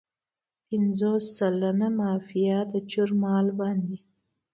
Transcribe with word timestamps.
پنځوس 0.67 1.23
سلنه 1.37 1.87
مافیا 1.99 2.59
د 2.71 2.73
چور 2.91 3.09
مال 3.21 3.47
باندې. 3.59 3.97